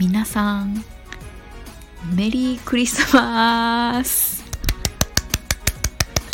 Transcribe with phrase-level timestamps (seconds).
[0.00, 0.82] 皆さん
[2.16, 4.42] メリークリスマス。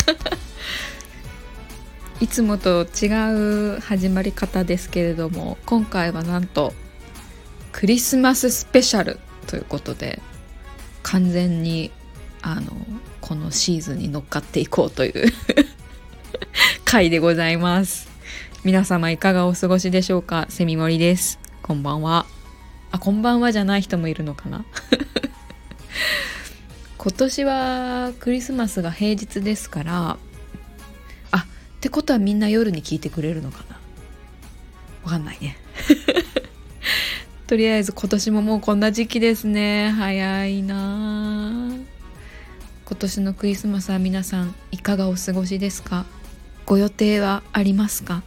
[2.21, 6.73] いつもと違う始まり方ですけれども今回はなんと
[7.73, 10.21] クリスマススペシャルということで
[11.03, 11.91] 完全に
[12.41, 12.71] あの
[13.19, 15.33] このシーズンに乗っかっていこうという
[16.85, 18.07] 回でございます。
[18.63, 20.45] 皆様いかがお過ごしでしょうか？
[20.47, 21.37] セミモリです。
[21.61, 22.25] こんばんは。
[22.91, 24.65] あこんばんはじゃない人もいるのかな？
[26.97, 30.17] 今年はクリスマスが平日ですから
[31.31, 31.45] あっ
[31.79, 33.79] てことはみんな夜に聞いてくれるのかな？
[35.03, 35.57] わかんないね。
[37.47, 39.89] とりあえず今年ももうこんな時期ですね。
[39.91, 41.71] 早いな。
[42.85, 46.05] 今年のクリスマスは皆さんいかがお過ごしですか？
[46.65, 48.23] ご予定はありますか？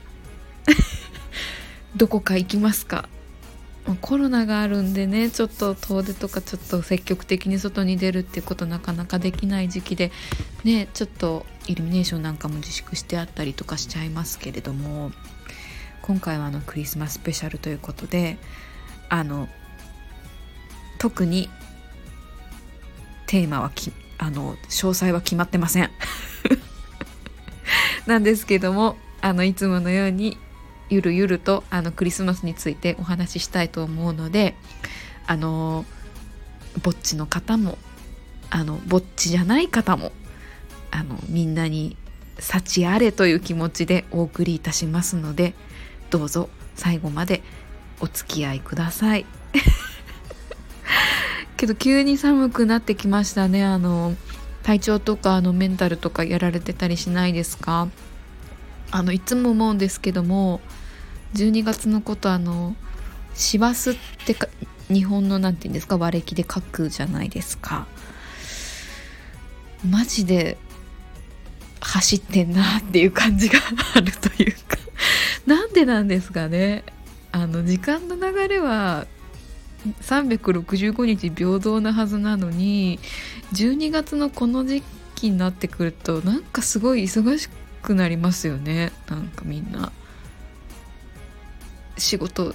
[1.96, 3.08] どこか行きますか？
[3.96, 10.12] コロナがあるんでねちょっと遠出とかちょっと積極的に外に出るっていうことなかなかできない時期で
[10.64, 15.12] ねちょっとイルミネーションなんかも自粛してあったりとかしちゃいますけれども
[16.02, 18.38] 今回はあのクリスマススペシャルということで
[19.08, 19.48] あの
[20.98, 21.48] 特に
[23.26, 25.90] テーマはきあの詳細は決まってません。
[28.06, 30.36] なんですけどもあのいつものように
[30.90, 34.54] ゆるゆるとあのクリスマスについてお話ししたいと思うので
[35.26, 35.84] あの
[36.82, 37.78] ぼっちの方も
[38.50, 40.12] あのぼっちじゃない方も
[40.90, 41.96] あのみんなに
[42.38, 45.54] 幸あれという気持ちでお送りいたしますので
[46.10, 47.42] どうぞ最後まで
[48.00, 49.26] お付き合いください。
[51.56, 53.64] けど急に寒くなってきましたね。
[53.64, 54.16] あの
[54.62, 57.88] 体調とかあのメンタルとかやられてたりしないですか？
[58.90, 60.60] あのいつも思うんですけども
[61.34, 62.74] 12月のことあの
[63.34, 64.48] 師走ってか
[64.88, 65.96] 日本の何て言うんですか？
[65.96, 67.86] 和暦で書くじゃないですか。
[69.88, 70.58] マジで
[71.80, 73.58] 走ってんなっていう感じが
[73.94, 74.76] あるというか。
[75.46, 76.84] なんでなんですかね？
[77.32, 79.06] あの時間の流れは
[80.02, 82.98] 365日平等なはずなのに
[83.54, 84.82] 12月のこの時
[85.14, 87.48] 期になってくるとなんかすごい忙し
[87.82, 88.90] くなりますよね。
[89.08, 89.92] なんかみんな。
[92.00, 92.54] 仕事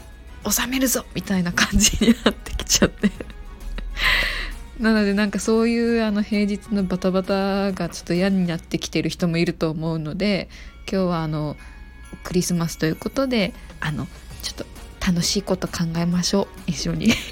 [0.49, 3.11] 収めるぞみたいな感じになってきちゃって。
[4.79, 10.49] なのでなんかそういうあの平日のバタバタがちょっと嫌になってきてる人もいると思うので
[10.91, 11.55] 今日はあの
[12.25, 14.05] クリスマスということであの
[14.41, 14.65] ちょっと
[15.05, 16.47] 楽しいこと考えましょう。
[16.67, 17.13] 一緒に。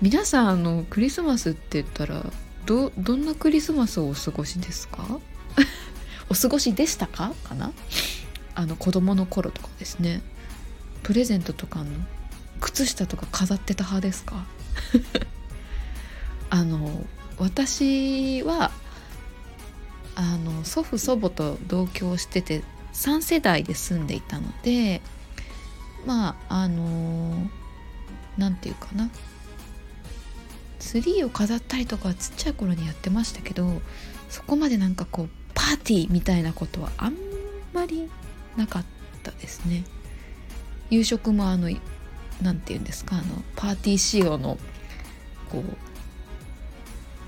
[0.00, 2.24] 皆さんあのクリスマスって言ったら
[2.66, 5.20] どどんなクリスマスをお過ごしですか？
[6.32, 7.34] お過ごしでしたか？
[7.44, 7.72] かな？
[8.54, 10.22] あの子供の頃とかですね。
[11.02, 11.86] プレゼントとかの
[12.58, 14.46] 靴下とか飾ってた派ですか？
[16.48, 17.04] あの
[17.36, 18.70] 私は
[20.14, 22.62] あの祖父祖母と同居してて
[22.94, 25.02] 3世代で住んでいたので
[26.06, 27.46] まああの
[28.38, 29.10] 何て言うかな。
[30.78, 33.80] ツリーを飾ったりとかはちっちゃい頃にやってましたけど
[34.28, 37.16] そこまでなんかこうパーティーみたいなことはあん
[37.72, 38.10] まり
[38.56, 38.84] なかっ
[39.22, 39.84] たですね。
[40.90, 41.70] 夕食もあの
[42.42, 44.58] 何て言うんですかあのパーティー仕様の
[45.50, 45.64] こう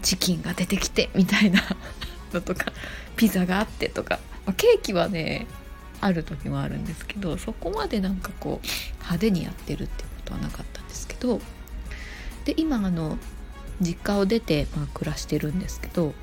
[0.03, 1.63] チキンが出てきてみたいな
[2.33, 2.73] のとか
[3.17, 5.47] ピザがあってとか、ま、ケーキはね
[6.01, 8.67] ある時もあるんですけどそこまでなんかこう
[8.99, 11.41] 派手にやってるってことはなかったんですけど。
[12.45, 13.19] で今あの
[13.81, 16.15] 実家を出て、まあ、暮らしてるんですけど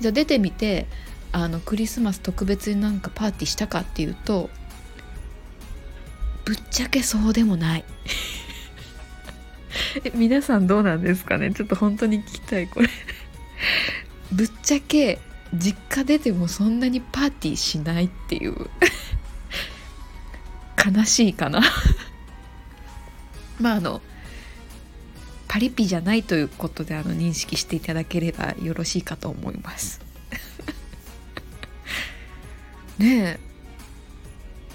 [0.00, 0.86] じゃあ出てみて
[1.34, 4.50] あのクリスマス特別になんかパーティーしたかっていうと
[6.44, 7.84] ぶっちゃけそうでもない。
[10.04, 11.52] え皆さんどうなんですかね？
[11.52, 12.88] ちょっと本当に聞きたいこれ。
[14.30, 15.18] ぶっちゃけ
[15.52, 18.54] 実家出てもそんなにパーティーしないっていう。
[20.96, 21.62] 悲しいかな。
[23.58, 24.00] まああの
[25.48, 30.03] パリピじゃないということであの認識していただければよろしいかと思います
[32.98, 33.38] ね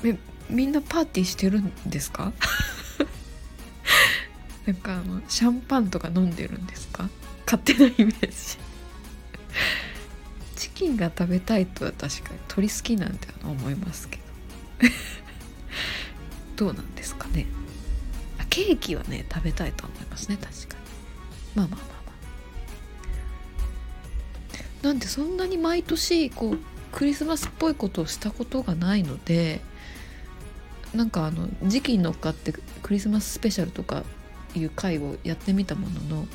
[0.03, 0.17] え。
[0.49, 2.31] みんなパーティーしてるんですか？
[4.65, 7.09] なんかあのシャンパンとか飲んでるんですか？
[7.45, 8.57] 勝手なイメージ。
[10.55, 14.23] チキンが食べたいとは確かに鳥好きなんて思いますけど。
[16.55, 17.45] どうなんですかね？
[18.49, 20.83] ケーキはね食べたいと思いますね確かに。
[21.55, 22.13] まあまあまあま
[24.81, 24.87] あ。
[24.87, 26.59] なんでそんなに毎年こう
[26.91, 29.61] クリスマスっぽいことをしたことがないので
[30.93, 34.03] なんかあの時期に乗っかってクリスマススペシャルとか
[34.55, 36.27] いう回をやってみたものの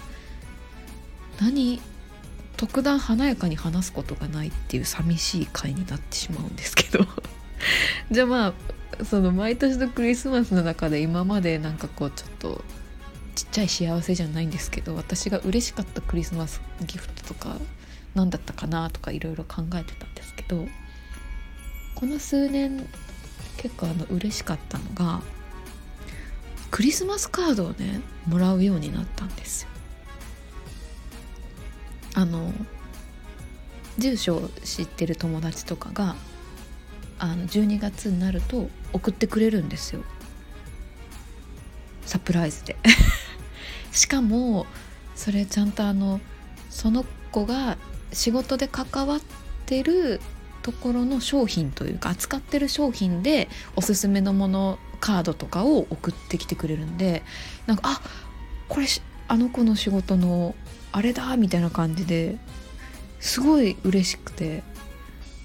[1.40, 1.80] 何
[2.56, 7.04] 特段華やかに話すことがないっていう寂しい回になってしまうんですけど。
[8.10, 8.46] じゃあま
[9.00, 12.64] あその毎年のクリスマスの中で今までなんかこうちょっと
[13.54, 17.56] ちゃい幸せじゃないんですけど私が嬉しかったクリスマスギフトとか
[18.16, 20.66] 何だったかなとかいろいろ考えてたんですけど
[21.94, 22.84] この数年
[23.56, 25.22] 結構あの嬉しかったのが
[26.72, 29.68] クリスマスカードをねもらうようになったんですよ。
[32.14, 32.52] あの
[33.98, 36.16] 住所を知ってる友達とかが
[37.20, 40.02] あの12月になると送ってくれるんですよ
[42.04, 42.76] サプライズで
[43.94, 44.66] しかも
[45.14, 46.20] それちゃんとあの
[46.68, 47.78] その子が
[48.12, 49.20] 仕事で関わっ
[49.66, 50.20] てる
[50.62, 57.22] ところの商品というか扱ってる商品でおすすめのものカードとかを送ってきてくれるんで
[57.66, 58.00] なんかあ
[58.68, 58.86] これ
[59.28, 60.54] あの子の仕事の
[60.92, 62.38] あれだみたいな感じで
[63.20, 64.62] すごい嬉しくて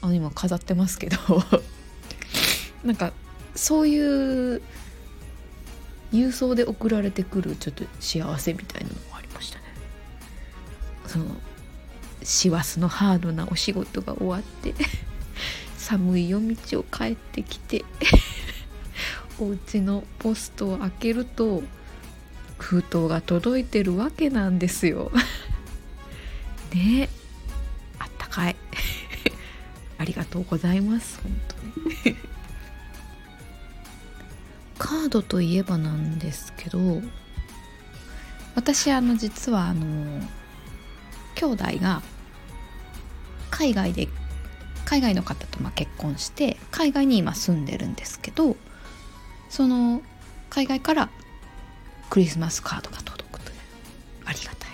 [0.01, 1.17] あの今飾ってますけど。
[2.83, 3.11] なんか
[3.55, 4.61] そういう
[6.11, 9.65] 郵送で送られてくるちょっと幸せみたいなのもありましたね。
[11.07, 11.25] その
[12.23, 14.73] 師走のハードなお仕事が終わって
[15.77, 17.85] 寒い夜道を帰ってきて
[19.39, 21.63] お家のポストを開けると
[22.57, 25.11] 封筒が届いてるわけなんですよ。
[26.73, 27.09] ねえ
[27.99, 28.55] あったかい。
[29.97, 31.41] ありがとうございます本
[32.03, 32.15] 当に。
[34.89, 36.79] カードといえばなんですけど
[38.55, 40.19] 私あの実はあの
[41.35, 42.01] 兄弟が
[43.51, 44.07] 海外で
[44.85, 48.55] 海外の方とま結婚して海外に今住んでるんですけど
[49.47, 50.01] その
[50.49, 51.09] 海外から
[52.09, 53.57] クリスマスカードが届くという
[54.25, 54.69] ありがたい。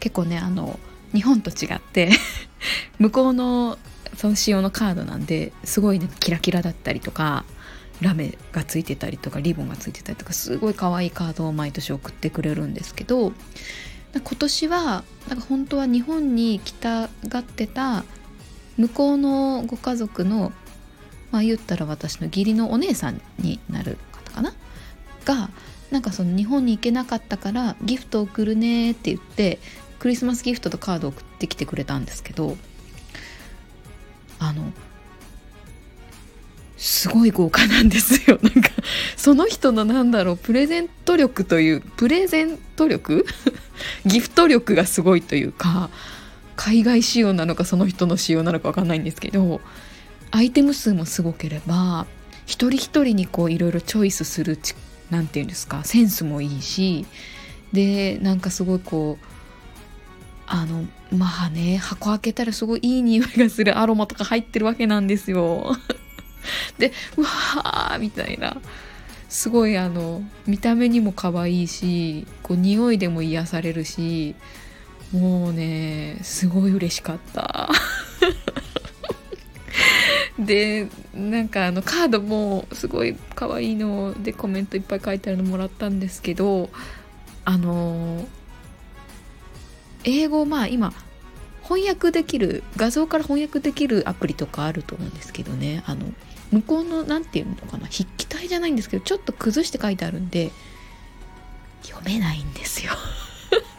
[0.00, 0.76] 結構ねあの
[1.14, 2.10] 日本と違って
[2.98, 3.78] 向こうの
[4.16, 7.44] その仕様のカードなんですごいねキラキラだったりとか
[8.00, 13.32] ラメがついてたりとかリボンがついてたりとかすごい可愛いカードを毎年送ってくれるんですけど
[14.14, 18.04] 今年はなんか本当は日本に来たがってた
[18.76, 20.52] 向こうのご家族の
[21.30, 24.54] まあ言ったら私の義理のお姉さんになる方かな？
[25.24, 25.50] が
[25.90, 29.58] なんかその日本に行けなかったからギフト送るねって言って
[29.98, 32.56] クリスマスギフトとカード送ってきてくれたんですけど
[34.38, 34.72] あの
[36.78, 38.70] すごい豪華なんですよ なんか
[39.16, 43.26] その人のなんだろうプレゼント力というプレゼント力？
[44.06, 45.90] ギフト力がすごいというか
[46.56, 49.60] 海外仕様なのかその人の仕様なのか分かんないんですけど
[50.30, 52.06] アイテム数もすごければ
[52.46, 54.74] 一人一人にこういろいろチョイスするち
[55.10, 57.06] 何て言うんですかセンスもいいし
[57.72, 59.24] でなんかすごいこう
[60.46, 65.76] あのまあね箱開けたらすごいいい匂いがするアロマとか入ってるわけなんですよ。
[66.78, 68.60] でうわーみたいな。
[69.28, 74.34] すごいあの見た目にも可愛いしこう匂いでも癒されるし
[75.12, 77.68] もうねすごい嬉しかった。
[80.38, 86.70] でなんかあのカードもすごい可愛いのでコメントいっぱい書いてあるのもらったんですけど
[87.44, 88.26] あの
[90.04, 90.92] 英語まあ今
[91.68, 95.82] 翻訳できる画像から翻訳できるアプリとかあると思うんですけどね。
[95.86, 96.06] あの
[96.50, 97.86] 向こうの何て言うのかな。
[97.86, 100.50] 筆記体じゃないんですけどちょっと崩して書いてあるんで
[101.82, 102.92] 読めないんですよ。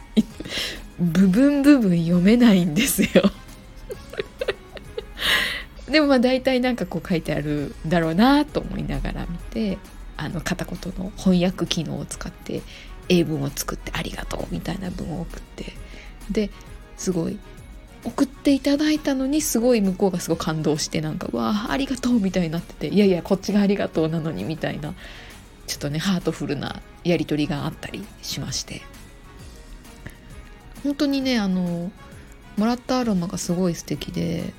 [1.00, 3.31] 部分部分読めないんですよ。
[5.89, 9.79] でもまあ大体なんかこう書いてあるだろうなと思いながら見て
[10.15, 12.62] あの片言の翻訳機能を使って
[13.08, 15.74] 英文を作ってありがとうみたいな文を送って
[16.29, 16.51] で
[16.96, 17.39] すごい
[18.03, 24.94] 送っていただいたのにすごい向こうがすごい感動してなんか「わあありがとう」みたいになってて「いやいやこっちがありがとうなのに」みたいな
[25.68, 28.82] ちょっとねハートフルなやり取りがあったりしまして。
[30.84, 31.91] 本当にねあの
[32.58, 34.53] もらったアロマがすごい素敵で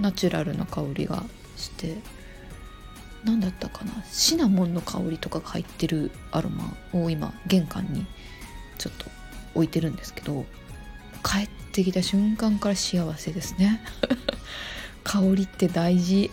[0.00, 1.24] ナチュラルな香りが
[1.56, 1.96] して
[3.24, 8.06] 何だったかなシナモンの香りとかが入ってるアロマを今玄関に
[8.78, 9.06] ちょっと
[9.54, 10.44] 置いてるんですけど
[11.22, 13.80] 帰ってきた瞬間から幸せですね。
[15.02, 16.30] 香りって大事。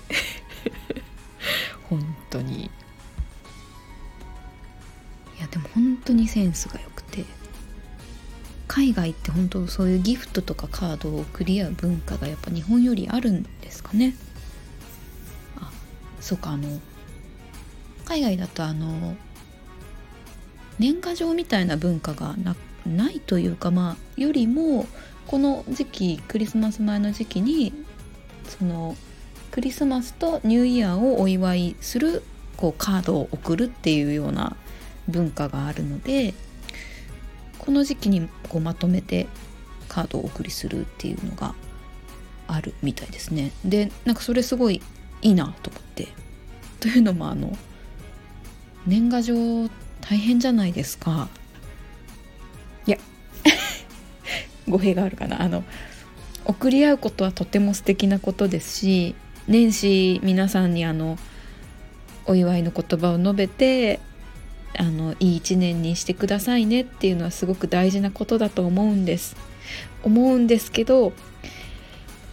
[1.89, 2.65] 本当に。
[2.65, 2.69] い
[5.41, 7.25] やでも本当にセンスが良くて。
[8.67, 14.13] 海外って本当そういうギフトとかカードを送り合う文化がやっぱ日本よりあるんですかね。
[15.58, 15.72] あ
[16.22, 16.79] そうかあの
[18.05, 19.15] 海外だとあの
[20.77, 22.36] 年賀状みたいな文化が
[22.86, 24.86] ないというかまあよりも
[25.30, 27.72] この時期クリスマス前の時期に
[28.48, 28.96] その
[29.52, 32.24] クリスマスとニューイヤーをお祝いする
[32.58, 34.58] こうカードを送るっていうような
[35.08, 36.34] 文化があるので
[37.60, 39.28] この時期にこうまとめて
[39.88, 41.54] カードをお送りするっていうのが
[42.48, 43.52] あるみたいですね。
[43.64, 44.82] でなんかそれすごい
[45.22, 46.08] いいなと思って。
[46.80, 47.56] というのもあの
[48.88, 49.36] 年賀状
[50.02, 51.30] 大変じゃないですか。
[52.88, 52.98] いや
[54.70, 55.42] 語弊があるかな。
[55.42, 55.64] あの
[56.46, 59.16] 送り合うことはとても素敵なことですし
[59.48, 61.18] 年始皆さんにあの
[62.26, 64.00] お祝いの言葉を述べて
[64.78, 69.36] あのいい一年にしてくださいねっていうのはすごく大事なことだと思うんです。
[70.04, 71.12] 思うんですけど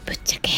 [0.07, 0.51] ぶっちゃけ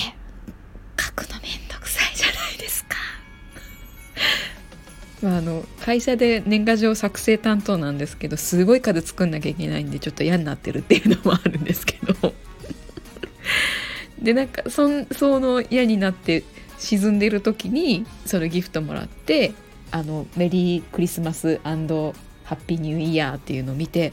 [5.22, 12.34] まああの会社で年賀状作成担当なんですけどすごい数作んなきゃいけないんでちょっと嫌になってるっていうのもあるんですけど。
[14.22, 16.42] でなんかそその嫌になって
[16.78, 19.52] 沈んでる時にそのギフトもらって
[19.90, 24.12] あのメリークリスマスハッピーニューイヤーっていうのを見て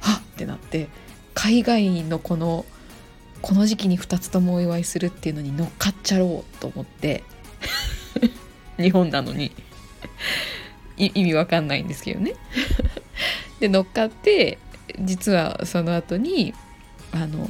[0.00, 0.20] はっ！
[0.20, 0.88] ってなって
[1.34, 2.66] 海外のこの
[3.40, 7.24] この時期に2つともお祝いするっていうのに乗っかっちゃろうと思って。
[8.78, 9.52] 日本なのに。
[10.98, 12.34] 意味わかんないんですけどね。
[13.60, 14.58] で乗っかって
[15.00, 16.54] 実はその後に
[17.12, 17.48] あの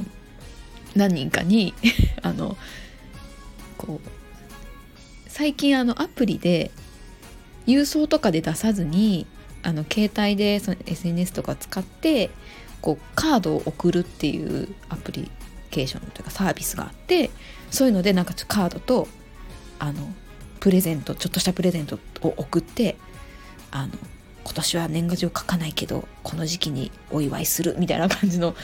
[0.95, 1.73] 何人かに
[2.21, 2.57] あの
[3.77, 4.09] こう
[5.27, 6.71] 最近あのアプリで
[7.67, 9.27] 郵送とかで出さずに
[9.61, 12.29] あの携帯でその SNS とか使って
[12.81, 15.29] こうカードを送るっていうアプリ
[15.69, 17.29] ケーションというかサービスがあって
[17.69, 19.07] そういうのでなんかカードと
[19.77, 20.13] あの
[20.59, 22.97] プレゼントちょっとしたプレゼントを送って
[23.71, 23.93] あの
[24.43, 28.55] 今年は年賀状書かないけどこの時期にお祝いするみたいな感じの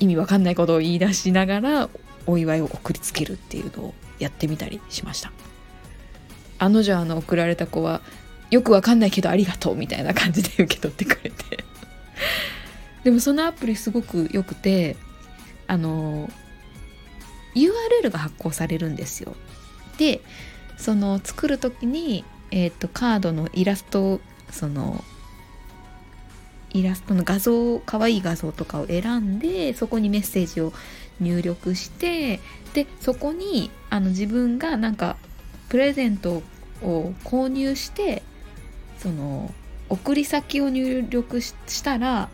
[0.00, 1.88] 意味わかんないことを言い出しながら
[2.26, 5.32] お祝いを送りつけるっていうのをやってみたりしました。
[6.58, 8.00] あの女あの送られた子は
[8.50, 11.64] よくわかんないけどありがとうみたいな感じで受け取ってくれて。
[13.04, 14.96] でもそのアプリすごく良くて
[15.66, 16.28] あの
[17.54, 19.34] URL が発行されるんですよ。
[19.98, 20.20] で
[20.76, 25.04] その作る時に、えーと、とカードのイラストその
[26.70, 30.72] イラストの画像可愛い画像とかを選んでそこにメッセージを
[31.20, 32.40] 入力して
[32.74, 35.16] でそこにあの自分がなんか
[35.68, 36.42] プレゼント
[36.82, 38.22] を購入して
[38.98, 39.52] その
[39.88, 42.28] 送り先を入力したら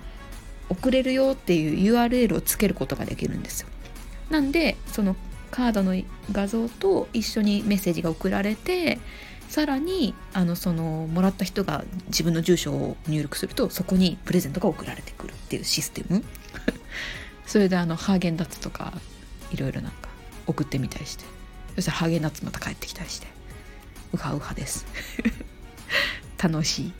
[0.68, 3.68] 送れるよっていう URL をつけることができるんですよ。
[4.30, 5.14] なんでその
[5.50, 5.94] カードの
[6.32, 8.98] 画像と一緒にメッセージが送られて
[9.54, 16.24] さらにあのそのもらった人が自分の住所を入力するとそこにプレゼントが送られてくるっていうシステム。
[17.46, 18.92] それであのハーゲンダッツとか
[19.52, 20.08] いろいろなんか
[20.48, 21.24] 送ってみたりして。
[21.76, 23.28] そしたらハーゲンダッツまた帰ってきたりして。
[24.12, 24.86] ウハウハです。
[26.42, 26.92] 楽しい。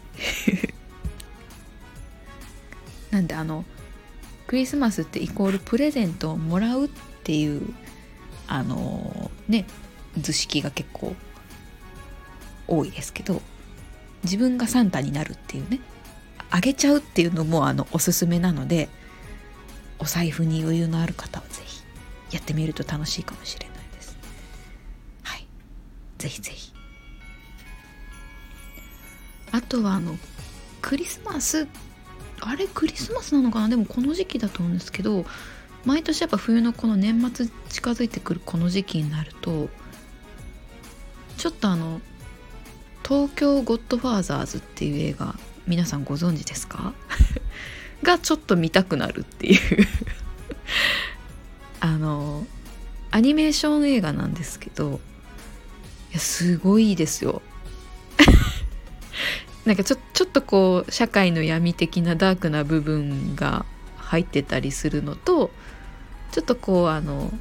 [3.10, 3.64] なんであの
[4.46, 6.88] クリスマスってイコールプレゼントをもらうっ
[7.24, 7.74] ていう
[8.46, 9.66] あのね
[10.16, 11.16] 図式が結構
[12.66, 13.42] 多いですけど
[14.22, 15.80] 自分がサンタになるっていうね
[16.50, 18.88] あげちゃうっていうのもあのおすすめなので
[19.98, 21.82] お財布に余裕のある方は是非
[22.36, 24.16] やってみると楽しいかもしれないです。
[25.22, 25.46] はい。
[26.18, 26.72] 是非是非
[29.52, 30.16] あとはあの
[30.82, 31.68] クリスマス
[32.40, 33.68] あれクリスマスなのかな？
[33.68, 35.24] でもこの時期だと思うんですけど
[35.84, 39.68] 毎年やっぱ冬のこの年末近づいてくるこの時期になると
[41.36, 42.00] ちょっとあの
[43.06, 45.34] 東京ゴッドファーザーズっていう映画
[45.66, 46.92] 皆さんご存知ですか？
[48.02, 49.60] がちょっと見たくなるっていう。
[51.80, 52.46] あの
[53.10, 55.00] アニメーション映画なんですけど
[56.10, 57.42] いやすごいですよ。
[59.66, 63.64] なんかちょちょっとこう社会の闇的なダークな部分が
[63.96, 65.50] 入ってたりするのと
[66.32, 67.32] ちょっとこうあの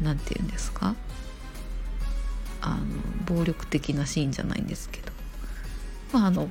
[0.00, 0.94] 何て言うんですか？
[2.66, 5.12] あの暴力的なシーンじゃないんですけど。
[6.12, 6.48] まああの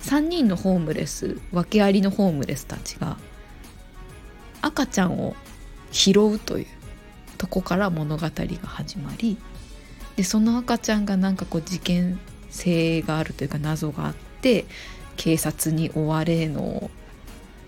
[0.00, 3.16] 3人のホームレス訳ありのホームレスたちが
[4.62, 5.34] 赤ちゃんを
[5.90, 6.66] 拾うという
[7.38, 8.30] とこから物語が
[8.68, 9.36] 始まり
[10.16, 12.18] でその赤ちゃんがなんかこう事件
[12.50, 14.64] 性があるというか謎があって
[15.16, 16.90] 警察に追われの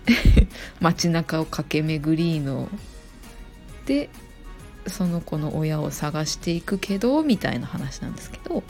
[0.80, 2.68] 街中を駆け巡りの
[3.86, 4.10] で
[4.88, 8.62] その子の親を探していくけどみたいな話なんですけど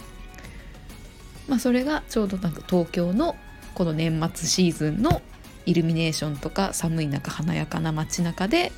[1.48, 3.34] まあ、それがちょうどなんか東京の
[3.74, 5.22] この年末シーズンの
[5.66, 8.70] イルミネーションとか寒い中華やかな街中で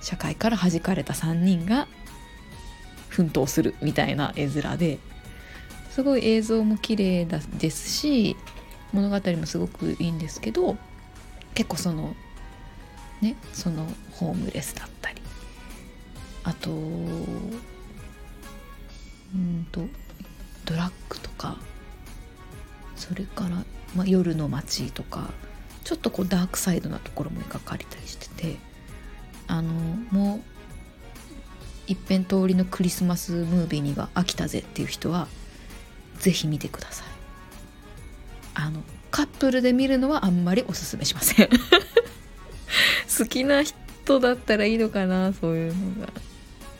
[0.00, 1.88] 社会から弾かれた3人が
[3.08, 4.98] 奮闘するみたいな絵面で
[5.90, 8.36] すごい映像も綺麗だですし
[8.92, 10.76] 物語もすごくいいんですけど
[11.54, 12.14] 結構その
[13.20, 15.23] ねそのホームレスだったり
[16.44, 16.74] あとう
[19.36, 19.80] んと
[20.64, 21.56] ドラッグとか
[22.96, 23.64] それから、
[23.96, 25.30] まあ、夜の街とか
[25.82, 28.56] ちょっとこうダークサイドなところも描かれたりしてて
[29.46, 29.72] あの
[30.10, 30.40] もう
[31.86, 35.28] 一辺通りのクリスマスムービーには飽きたぜっていう人は
[36.18, 37.06] 是非見てください。
[38.54, 41.48] あのカップルで見るのはあんまりおすすめしません。
[43.18, 46.12] 好きな人だったらいいのかなそういうのが。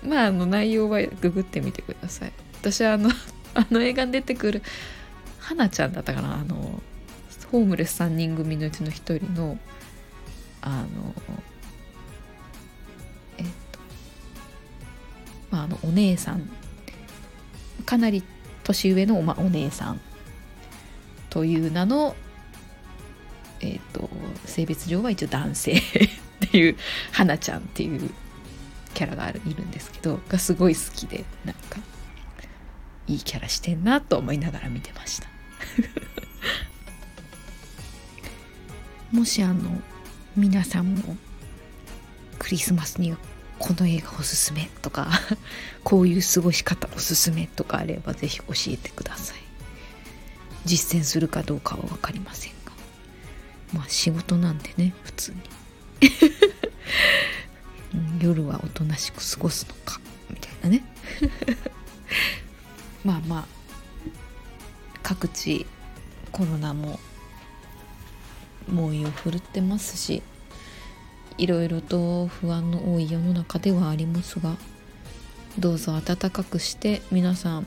[0.04, 2.32] まああの内容はググってみてください。
[2.60, 3.10] 私はあの
[3.54, 4.62] あの映画に出てくる
[5.38, 6.34] 花ちゃんだったかな。
[6.34, 6.82] あの
[7.50, 8.92] ホームレス3人組のうちの1
[9.24, 9.58] 人の
[10.60, 11.14] あの
[13.38, 13.78] えっと
[15.50, 16.48] まああのお姉さん。
[17.86, 18.22] かなり
[18.62, 20.00] 年上の、まあ、お姉さん。
[21.30, 22.16] という名の
[23.60, 24.08] えっと
[24.46, 25.80] 性別上は一応男性。
[26.46, 26.76] っていう
[27.12, 28.10] 花ちゃんっていう
[28.94, 31.80] キャラがいるんですけどがすごい好きでなんか
[33.06, 35.28] いいキャラしてんなと思いながら見てました。
[39.12, 39.82] もしあの
[40.36, 41.16] 皆さんも
[42.38, 43.14] クリスマスに
[43.58, 45.08] この映画おすすめとか
[45.84, 49.38] こういう過ごし方おすすめとかあれば是非教えてください。
[50.64, 52.72] 実践するかどうかは分かりませんが。
[53.72, 55.38] まあ仕事なんでね普通に。
[58.20, 60.84] 夜はおとなしく過ごすのかみたいなね。
[63.04, 63.46] まあまあ
[65.02, 65.66] 各地
[66.32, 66.98] コロナも
[68.68, 70.22] 猛威を振るってますし
[71.36, 74.56] いろいろと不安の多い世の中ではありますが
[75.58, 77.66] どうぞ暖かくして皆さん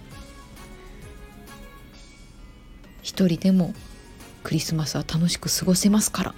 [3.03, 3.73] 一人でも
[4.43, 6.35] クリスマスは楽しく過ごせますから。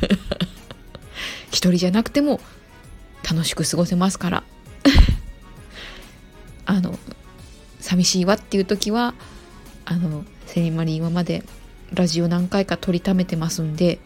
[1.48, 2.40] 一人じゃなくても
[3.30, 4.42] 楽しく過ごせますから。
[6.66, 6.98] あの
[7.78, 9.14] 寂しいわっていう時は
[9.84, 11.44] あのセリマリ今まで
[11.92, 13.98] ラジオ何回か撮りためてますんで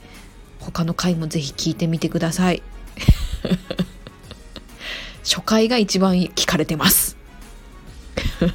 [0.61, 2.63] 他の回もぜひ聞いてみてください。
[5.25, 7.17] 初回が一番聞かれてます。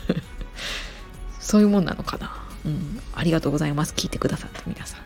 [1.39, 2.31] そういうもんなのかな。
[2.63, 3.01] うん。
[3.15, 3.93] ありがとうございます。
[3.95, 4.99] 聞いてくださった皆さん。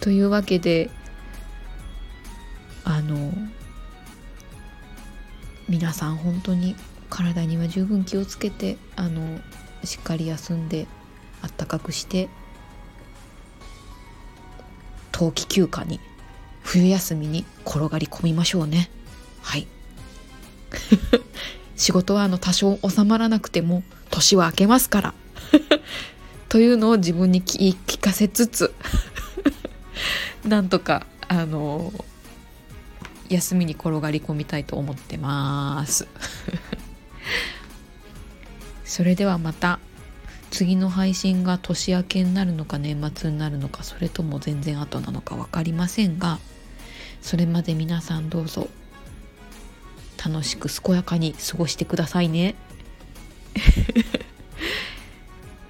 [0.00, 0.90] というわけで
[5.76, 6.74] 皆さん本当に
[7.10, 9.38] 体には十分気をつけてあの
[9.84, 10.86] しっかり休んで
[11.42, 12.30] あったかくして
[15.12, 16.00] 冬季休暇に
[16.62, 18.88] 冬休みに転がり込みましょうね。
[19.42, 19.66] はい。
[21.76, 25.14] 仕事はあの多少収まらなくても年は明けますから。
[26.48, 28.72] というのを自分に聞かせつつ
[30.42, 31.92] なんとかあの
[33.30, 36.06] 休みに転がり込みたいと思ってます。
[38.84, 39.78] それではまた
[40.50, 46.38] 次の配信が年明けになるのか年末になるのかそれとも全然後なのか分かりませんが
[47.20, 48.68] それまで皆さんどうぞ
[50.24, 52.54] 楽しく健やかに過ごしてくださいね。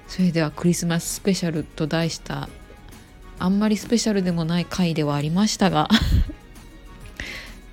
[0.07, 2.49] それではクリスマススペシャルと題した
[3.39, 5.89] あんまりスペシャルでもない回ではありましたが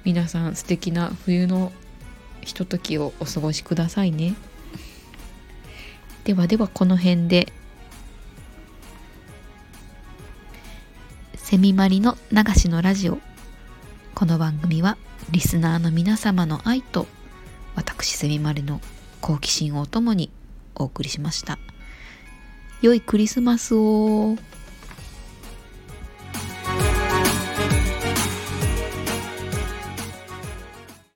[0.04, 1.72] 皆さん素敵な冬の
[2.42, 4.34] ひとときをお過ごしくださいね。
[6.24, 7.52] ではではこの辺で
[11.36, 13.18] セミマリの流しのラジオ。
[14.14, 14.98] この番組は
[15.30, 17.06] リスナーの皆様の愛と
[17.74, 18.80] 私セミマリの
[19.22, 20.30] 好奇心をともに
[20.74, 21.58] お送りしました。
[22.82, 24.36] 良いクリスマスを。